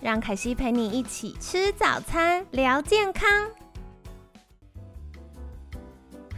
[0.00, 3.28] 让凯西陪你一起吃早餐，聊健康。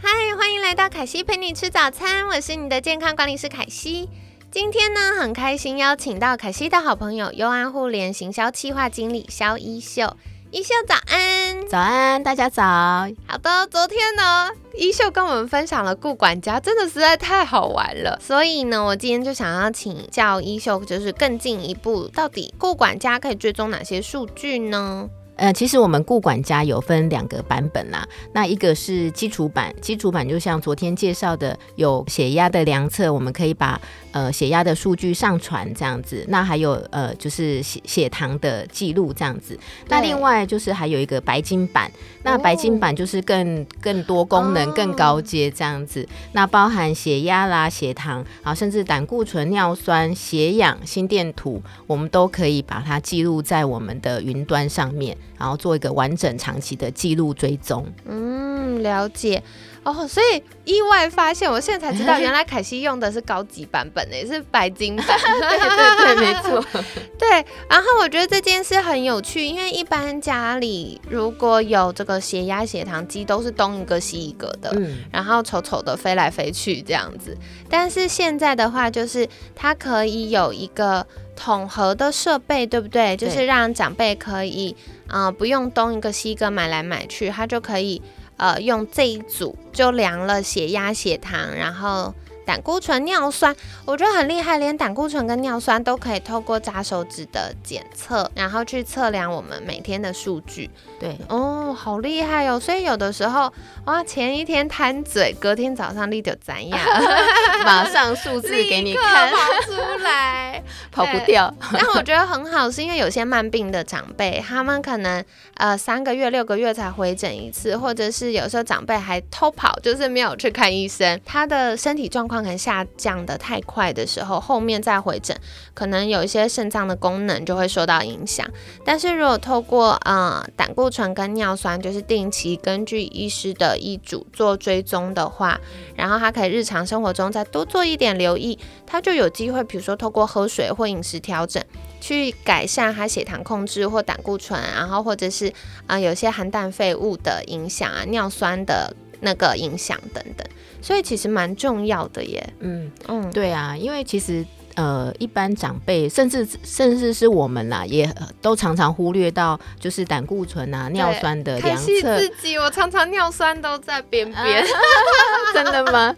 [0.00, 4.08] 嗨，欢迎来到凯西陪你吃早餐，我是你的健康管理师凯西。
[4.50, 10.16] 今天呢，很开心邀请到凯西的好朋友优安互联行销企划经理肖一秀。
[10.52, 12.62] 一秀早安，早安，大家早。
[12.64, 18.18] 好的，昨天呢，一秀跟我们分享了顾管家，真的实在太好玩了。
[18.20, 25.08] 所以呢，我今天就想要请教一秀，就是更进一步，到底顾管家可以追踪哪些数据呢？
[25.40, 28.06] 呃，其实我们顾管家有分两个版本啦。
[28.34, 33.80] 那一个是基础版，基础版就像昨天介绍的，有血压的量测，我们可以把
[34.12, 36.26] 呃血压的数据上传这样子。
[36.28, 39.58] 那还有呃就是血血糖的记录这样子。
[39.88, 41.90] 那另外就是还有一个白金版，
[42.22, 46.06] 那白金版就是更更多功能、更高阶这样子。
[46.32, 55.16] 那包含血压啦、血糖啊，甚至胆固醇、尿酸、血氧、心电图，我们都可以把它记录在我们的云端上面。
[55.40, 57.84] 然后做一个完整长期的记录追踪。
[58.04, 59.42] 嗯，了解
[59.84, 60.06] 哦。
[60.06, 65.06] 所以意外发现，我现在才知道， 原来凯西用的是高级版本也是白金版。
[65.06, 66.64] 对对对，没错。
[67.18, 67.44] 对。
[67.68, 77.36] 然后我觉得这件事很有趣，因为一般家里如果有这个血压、血糖机，都是东一个西一个的，嗯，然后丑丑的飞来飞去这样子。
[77.68, 83.16] 但是现在的话，就是它可以有一个统合的设备，对不对？
[83.16, 84.76] 就是让长辈可以。
[85.10, 88.00] 啊，不用东一个西一个买来买去，它就可以
[88.40, 92.12] 呃用这一组就量了血压、血糖，然后。
[92.50, 100.68] 胆固醇、尿酸，我觉得很厉害，连胆固醇跟尿酸都可以透过扎手指的检测，然后去测量我们每天的数据。
[100.98, 102.58] 对，哦，好厉害哦！
[102.58, 103.52] 所以有的时候，
[103.84, 106.80] 哇，前一天贪嘴，隔天早上立就怎样，
[107.64, 109.72] 马上数字给你看，跑出
[110.02, 110.60] 来，
[110.90, 111.54] 跑不掉。
[111.72, 115.24] 但我觉得很好，是因为有些慢病的长辈，他们可能
[115.54, 122.39] 呃三个月、六个月才回诊一次，或者是有时候长辈还偷跑，就是没有去看医生，他的身体状况。
[122.42, 125.36] 可能下降的太快的时候，后面再回诊，
[125.74, 128.48] 可能有一些肾脏的功能就会受到影响。
[128.84, 135.60] 但是如果透过呃胆固醇跟尿酸，就是定期根据医师的医嘱做追踪的话，
[135.94, 141.62] 然后他可以日常生活中再多做一点留意，他就有机会，比如说透过喝水或饮食调整，
[142.00, 145.52] 去改善他血糖控制或胆固醇，然后或者是
[145.86, 150.46] 啊有些含氮废物的影响啊，尿酸的那个影响等等。
[150.82, 152.52] 所以其实蛮重要的耶。
[152.60, 154.44] 嗯嗯，对啊，因为其实。
[154.76, 158.08] 呃，一般长辈，甚至甚至是我们啦，也
[158.40, 162.18] 都常常忽略到，就是胆固醇啊、尿酸的量测。
[162.18, 164.64] 自己，我常常尿酸都在边边。
[165.52, 166.14] 真的吗？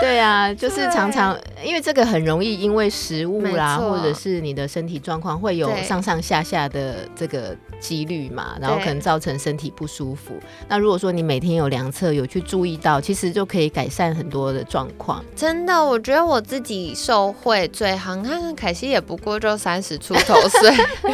[0.00, 10.34] 对啊，就是常常，因为这个很容易因为食物啦，或者是你的身体状况会有上上下下的这个几率嘛，然后可能造成身体不舒服。
[10.68, 15.24] 那如果说你每天有量测，有去注意到，其实就可以改善很多的状况。
[15.34, 17.96] 真的，我觉得我自己受惠最。
[17.96, 20.70] 好，你看凯西也不过就三十出头岁，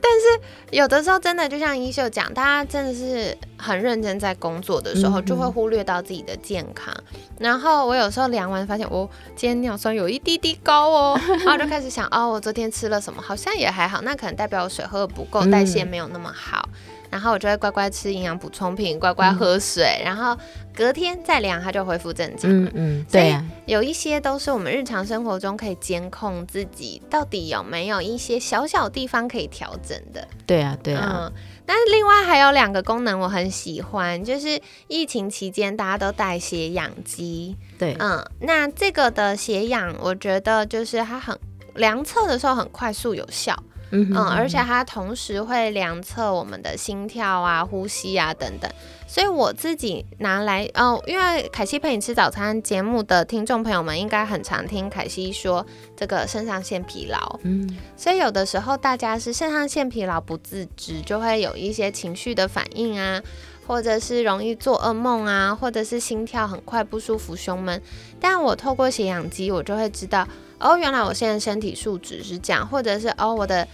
[0.00, 6.94] 但是有的时候真的就像衣秀讲，大家真的是很认真在工作的时候，就会忽略到自己的健康。
[7.38, 13.20] 然后我有时候量完发现，我今天尿酸有一滴滴高哦， 然后就开始想，哦，我昨天吃了什么？
[13.20, 16.68] 好像也还好，那可能代表我水喝的不够，代谢没有那么好。
[17.12, 20.34] 然后我就会乖乖吃营养补充品，乖乖喝水，然后
[20.74, 22.70] 隔天再量，它就恢复正常了。
[22.70, 30.26] 嗯嗯，对有一些都是我们日常生活中可以监控自己到底有没有一些小小地方可以调整的。
[30.46, 31.26] 对啊，对啊。
[31.26, 31.32] 嗯，
[31.66, 34.58] 但是另外还有两个功能我很喜欢，就是
[34.88, 37.54] 疫情期间大家都带血氧机。
[37.78, 41.38] 对，嗯，那这个的血氧，我觉得就是它很
[41.74, 43.54] 量测的时候很快速有效。
[43.92, 48.68] 嗯，而且它同时会量测我们的心跳啊、呼吸啊等等，
[49.06, 63.22] 所以我自己拿来哦，因为凯西陪你吃早餐节目的听众朋友们应该很常听凯西说这个肾上腺疲劳，嗯，所以有的时候大家是肾上腺疲劳不自知，就会有一些情绪的反应啊，
[63.66, 67.80] 或者是容易做噩梦啊，或者是心跳很快不舒服、胸闷，
[68.20, 70.26] 但我透过血氧机，我就会知道。
[70.58, 73.66] 哦，原来我现在身体素质是这样，或者是哦，我的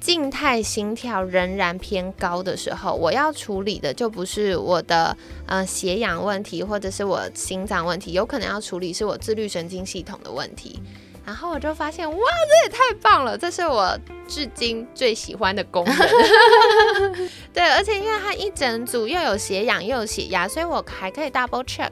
[0.00, 10.80] 静态心跳仍然偏高的时候，我要处理的就不是我的呃血氧问题，或者是我心脏问题，有可能要处理是我自律神经系统的问题。
[11.24, 13.38] 然后我就发现，哇，这也太棒了！
[13.38, 15.96] 这是我至今最喜欢的功能。
[17.54, 21.90] 对，而且因为它一整组又有血氧又有血压，所以我还可以 double check，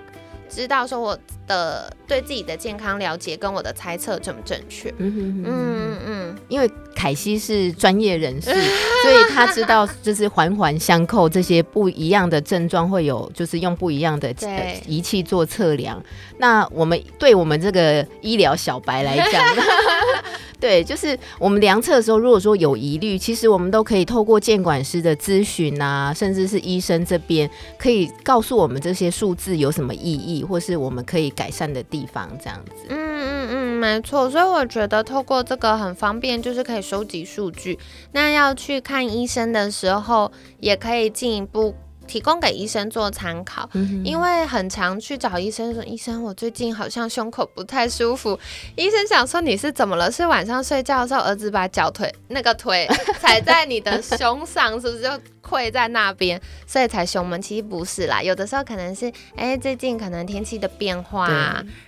[0.48, 4.92] 知道说我的对自己的健康了解跟我的猜测正不正确。
[4.98, 5.89] 嗯嗯
[6.30, 8.50] 嗯，因为凯西是专业人士，
[9.02, 14.34] 所以他知道就是环环相扣，这些不一样的症状会有，就是用不一样的
[14.86, 16.02] 仪器做测量。
[16.38, 19.42] 那我们对我们这个医疗小白来讲。
[20.60, 32.72] 对，就是我们量测的时候，如果说有疑虑，其实我们都可以透过监管师的咨询啊，甚至是医生这边，可以告诉我们这些数字有什么意义，或是我们可以改善的地方，这样子。
[32.90, 34.28] 嗯嗯嗯，没错。
[34.30, 37.78] 所以我觉得透过这个很方便，就是可以收集数据。
[38.12, 41.74] 那要去看医生的时候，也可以进一步。
[42.10, 43.70] 提供给医生做参考，
[44.04, 48.36] 因为很常去找医生说：“医生，我最近好像胸口不太舒服。”
[48.76, 50.10] 医生想说：“你是怎么了？
[50.10, 52.88] 是晚上睡觉的时候，儿子把脚腿那个腿
[53.20, 55.08] 踩在你的胸上，是不是就？”
[55.42, 57.42] 跪在那边， 所以才胸闷。
[57.42, 61.28] 其实不是啦，有的时候可能是，哎，最近可能天气的变化，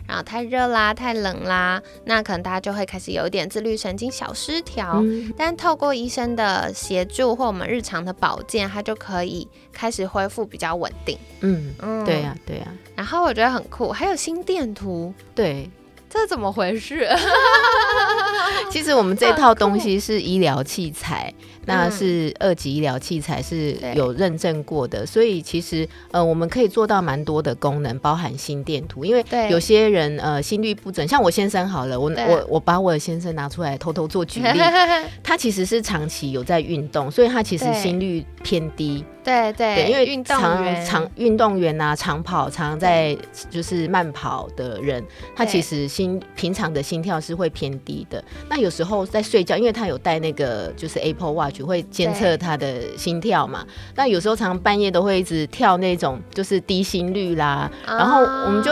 [0.08, 5.00] 然后太热啦，太冷啦，那可能大家就会开始有一点自律神经小失调。
[5.36, 11.19] 但透过医生的协助或我们日常的保健，它就可以开始恢复比较稳定。
[11.41, 12.69] 嗯嗯，对呀对呀。
[12.94, 15.12] 然后我觉得很酷，还有心电图。
[15.35, 15.70] 对。
[16.11, 17.09] 这怎么回事？
[18.70, 21.32] 其实我们这套东西是医疗器材，
[21.67, 29.05] 那是二级医疗器材，是有认证过的，所以其实呃，我们可以做到蛮多的功能，包含心电图。
[29.05, 34.61] 因为有些人呃心率不准，像我先生好了，我我我把我的先生拿出来偷偷做举例，
[35.23, 39.05] 他其实是长期有在运动，所以他其实心率偏低。
[39.25, 43.17] 对对，因为运动员、长运动员啊，长跑、常在
[43.49, 45.00] 就是慢跑的人，
[45.37, 48.23] 他其实心平常的心跳是会偏低的。
[48.50, 53.66] 那有时候在睡觉，因为他有戴那个就是 Apple Watch 会监测他的心跳嘛。
[53.96, 58.70] 那有时候常常半夜都会一直跳那种就是低心率啦，然后我们就。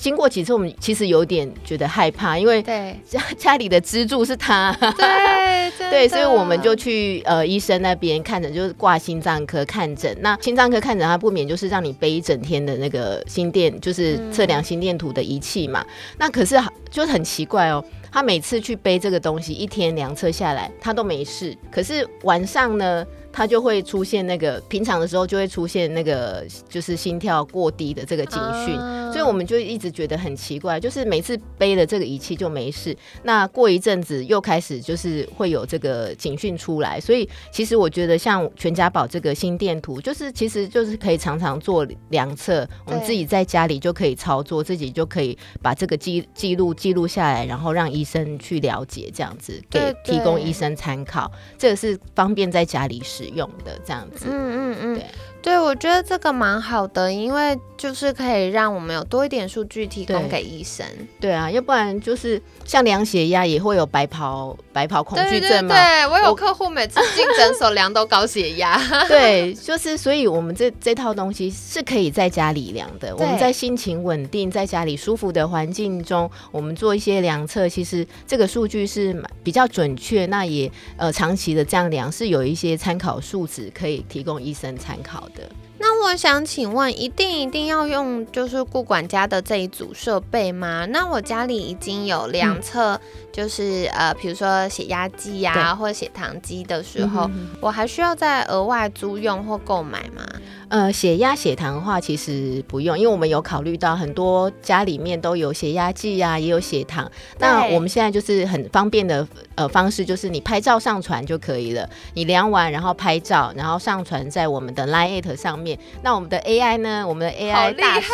[0.00, 10.16] 经过几次，我们其实有点觉得害怕，因为家 家里的支柱是他， 对对，所以我们就去呃医生那边看诊，就是挂心脏科看诊。
[10.22, 15.84] 那心脏科看诊，他不免就是让你背一整天的那个心电，就是测量心电图的仪器嘛。
[16.16, 21.56] 那可是就很奇怪哦，他每次去背这个东西，一天两车下来，他都没事。
[21.70, 23.06] 可是晚上呢？
[23.32, 28.76] 它就会出现那个平常的时候就会出现那个就是心跳过低的这个警讯，
[29.12, 53.19] 所以我们就一直觉得很奇怪，就是每次背了这个仪器就没事，那过一阵子又开始就是会有这个警讯出来，所以其实我觉得像全家宝这个心电图，就是其实就是可以常常做量测，我们自己在家里就可以操作，自己就可以把这个记记录记录下来，然后让医生去了解，这样子给提供医生参考，这个是方便在家里使。
[53.20, 55.04] 使用的这样子，嗯嗯嗯，对。
[55.42, 60.84] 对，我觉得这个蛮好的，因为就是可以让我们有多一点数据提供给医生。
[61.18, 65.74] 对啊，要不然就是像量血压也会有白袍白袍恐惧症嘛。
[65.74, 68.78] 对我有客户每次进诊所量都高血压。
[69.08, 73.16] 对，就是所以我们这这套东西是可以在家里量的。
[73.16, 80.26] 我们在心情稳定、在家里舒服的环境中，我们做一些量测，其实这个数据是比较准确。
[80.26, 85.29] 那也呃长期的这样量是有一些参考数值可以提供医生参考。
[85.30, 85.50] 的。
[85.82, 90.84] 那我想请问，一定一定要用就是顾管家的这一组设备吗？
[90.90, 93.00] 那我家里已经有量测，
[93.32, 97.30] 就是呃，比如说血压计呀，或者血糖机的时候，
[97.62, 100.22] 我还需要再额外租用或购买吗？
[100.68, 107.10] 呃，血压、血糖的话，其实不用，因为我们有考虑到很多家里面都有血压计呀，也有血糖。
[107.38, 111.88] 那我们现在就是很方便的呃方式，就是你拍照上传就可以了。
[112.14, 115.69] 你量完，然后拍照，然后上传在我们的 Line 上面。
[116.02, 117.04] 那我们的 AI 呢？
[117.06, 118.10] 我们的 AI 大师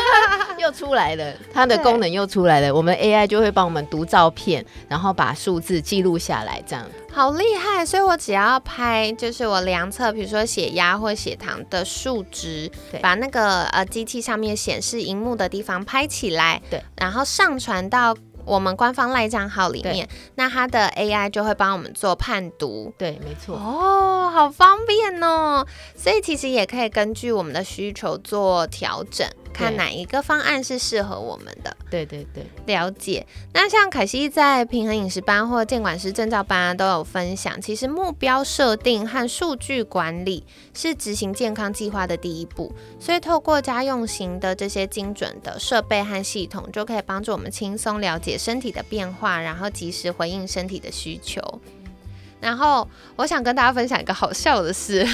[0.58, 2.74] 又出来了，它的功能又出来了。
[2.74, 6.84] 我们 AI 就会帮我们读照片，然后把数字记录下来，这样。
[7.14, 7.84] 好厉害！
[7.84, 12.70] 所以我只要拍，就是我量测，比如说血压或血糖的数值，
[13.02, 23.56] 把那个呃机器上面显示荧幕的地方拍起来，对，然后上传到我们官方赖账号里面，那它的 AI 就会帮我们做判读，对，没错。
[23.56, 25.66] 哦，好方便哦！
[25.96, 29.26] 所以其实也可以根据我们的需求做调整。
[29.52, 31.76] 看哪一个方案是适合我们的。
[31.90, 33.26] 对对对，了解。
[33.52, 42.72] 那像凯西在平衡饮食班或监管师证照班都有分享，其实目标设定和数据管理是执行健康计划的第一步。
[42.98, 51.40] 所以透过家用型的这些精准的设备和系统，就可以帮助我们轻松了解身体的变化，然后及时回应身体的需求。
[52.42, 55.06] 然后我想跟大家分享一个好笑的事，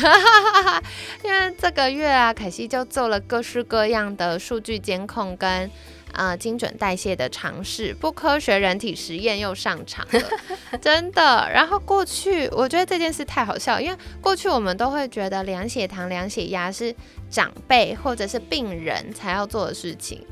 [1.23, 5.71] 因为这个月啊，凯西就做了各式各样的数据监控跟
[6.15, 10.23] 呃精准代谢的尝试，不科学人体实验又上场了，
[10.81, 11.47] 真的。
[11.53, 16.95] 然后过去我觉得这件事太好笑，因为过去我们都会觉得量血糖、量血压是
[17.29, 20.25] 长辈或者是病人才要做的事情，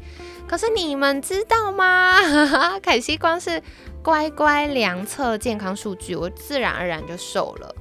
[0.49, 2.17] 可是你们知道吗？
[2.83, 3.63] 凯西光是。
[4.07, 7.75] 乖乖量测健康数据，我自然而然就瘦了，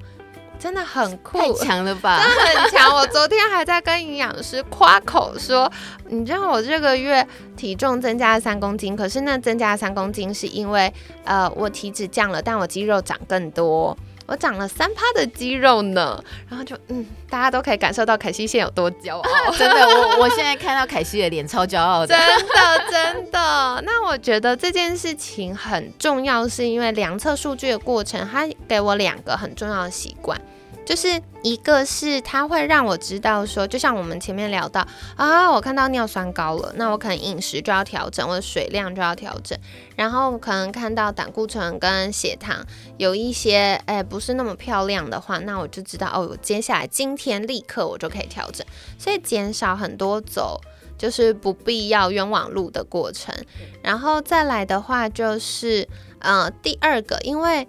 [0.57, 2.19] 真的很酷，太强了吧？
[2.19, 2.95] 真的很强。
[2.95, 5.71] 我昨天还在跟营养师夸口说，
[6.07, 10.91] 你知道我这个月体重增加了三公斤，可是那增加了三公斤是因为
[11.25, 13.95] 呃我体脂降了，但我肌肉长更多。
[14.27, 19.51] 我长了三趴的肌肉呢，然后就嗯，大家都可以感受到凯西现在有多骄傲。
[19.57, 22.07] 真的，我我现在看到凯西的脸超骄傲的。
[22.07, 22.17] 真
[22.47, 23.81] 的，真的。
[23.85, 30.39] 那我觉得这件事情很重要，是因为量测数据的过程，它给我两个很重要的习惯。
[30.85, 39.57] 就是一个是它会让我知道说，就像我们前面聊到啊，我看到尿酸高了，那我可能饮食就要调整，我的水量就要调整，
[39.95, 42.63] 然后可能看到胆固醇跟血糖
[42.97, 48.65] 有一些哎不是那么漂亮的话，那我就知道哦，接下来今天立刻我就可以调整，
[48.99, 50.61] 所以减少很多走
[50.97, 53.33] 就是不必要冤枉路的过程，
[53.81, 55.87] 然后再来的话就是
[56.19, 57.67] 呃第二个，因为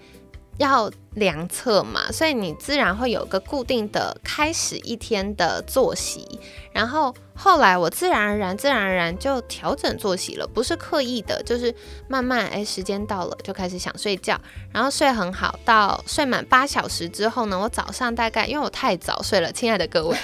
[0.59, 0.91] 要。
[1.17, 6.39] 量测嘛，所以你自然会有个固定的开始一天的作息，
[6.73, 11.75] 然后后来我自然而然、自然而然就调整作息了，不是刻意的，就是
[12.07, 14.39] 慢慢哎，时间到了就开始想睡觉，
[14.71, 20.15] 然后睡很好，到睡满八小时之后呢，我早上大概因为我太早睡了，亲爱的各位，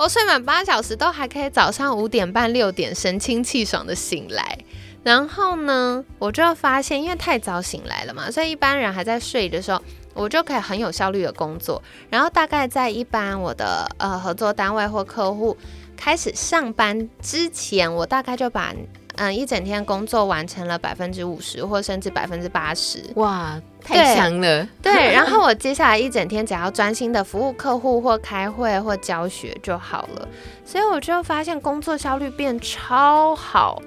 [0.00, 4.58] 我睡满八小时都还可以早上五点半、六点神清气爽的醒来，
[5.04, 9.80] 然后呢，我就发现因为太早醒来了嘛，所以一般人还在睡的时候。
[10.14, 15.56] 我就可以很有效率的工作，然后大概在一般我的呃合作单位或客户
[15.96, 18.74] 开始上班之前，我大概就把
[19.16, 23.02] 嗯一整天工作完成了百分之五十或甚至百分之八十。
[23.16, 24.66] 哇，太强了！
[24.82, 30.28] 对， 然后我接下来一整天只要专心的服务客户或开会或教学就好了，
[30.64, 33.80] 所以我就发现工作效率变超好，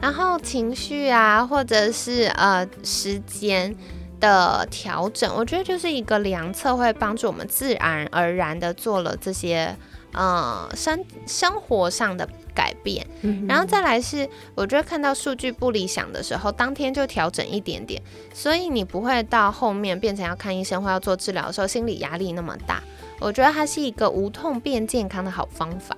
[0.00, 3.76] 然后情绪啊或者是呃时间。
[4.20, 9.74] 的调整，我觉得就是一个量测会帮助我们自然而然的做了这些，
[10.12, 13.06] 呃，生生活上的改变。
[13.46, 18.02] 然后再来是，我觉得看到数据不理想的时候，当天就调整一点点，
[18.34, 22.82] 所以你不会到后面变成要看医生或要做治疗的时候，心理压力那么大。
[23.20, 25.96] 我觉得它是一个无痛变健康的好方法。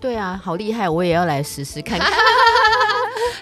[0.00, 2.00] 对啊，好厉害，我也要来试试看。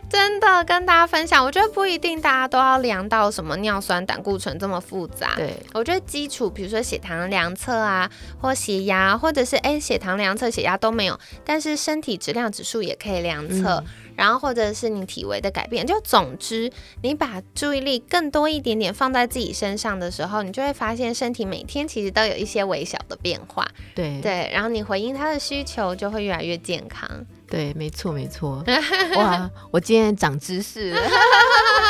[0.08, 5.32] 真的跟大家分享，我觉得不一定大家都要量到什么尿酸、胆固醇这么复杂。
[5.36, 13.82] 对，我觉得基础，比如说血糖量测啊，或血压，或者是哎血糖量测、血压都没有，但是身体质量指数也可以量测。
[14.16, 16.70] 然后或者是你体位的改变，就总之，
[17.02, 23.66] 你把注意力更多一点点放在自己身上的时候，你就会发现身体每天其实都有一些微小的变化。
[23.94, 27.08] 对对，然后你回应他的需求，就会越来越健康。
[27.48, 28.64] 对，没错没错。
[29.16, 31.00] 哇，我今天长知识了。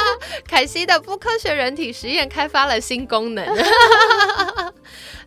[0.46, 3.44] 凯西的不科学人体实验开发了新功能。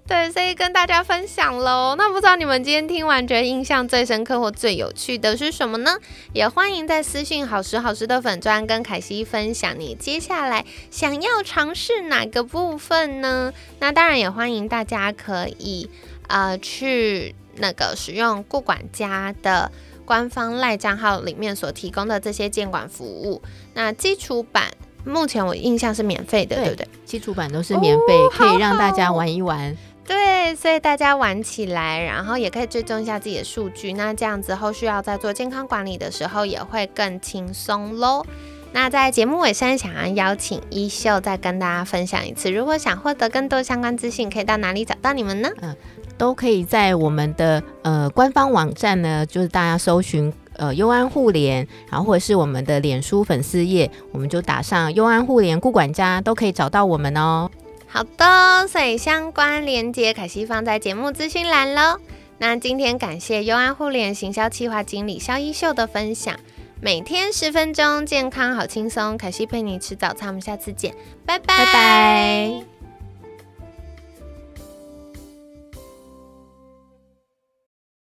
[0.08, 1.96] 对，所以跟大家分享喽。
[1.98, 5.98] 那不知道你们今天听完，觉得印象最深刻或最有趣的是什么呢？
[6.32, 13.52] 也欢迎在私信好时好时的粉砖跟凯西分享你接下来想要尝试哪个部分呢？
[13.80, 15.90] 那当然也欢迎大家可以
[16.28, 19.72] 呃去那个使用顾管家的
[20.06, 23.42] 官方赖账号里面所提供的这些监管服务。
[23.74, 24.66] 那基础版
[25.04, 26.88] 目前我印象是免费的，对不对？
[27.06, 29.76] 基础版都是免费，可以让大家玩一玩。
[30.08, 38.24] 对，所以大家玩起来，然后也可以追踪一下自己的数据，那这样子后续要在做健康管理的时候也会更轻松喽。
[38.72, 45.50] 那在节目尾声，想要邀请一秀再跟大家分享一次，如果想获得更多相关资讯，可以到哪里找到你们呢？
[45.62, 45.76] 嗯，
[46.18, 57.50] 都可以在我们的呃官方网站呢，就是大家搜寻呃优安互联，然后或者是我们的脸书粉丝页，我们就打上优安互联顾管家，都可以找到我们哦。
[57.96, 61.98] 好的，所以相关链接凯西放在节目资讯栏喽。
[62.40, 66.38] 那今天感谢优安互联行销企划经理肖一秀的分享。
[66.82, 69.18] 每天十分钟，健康好轻松。
[69.18, 70.94] 凯西陪你吃早餐，我们下次见，
[71.26, 72.75] 拜拜拜拜。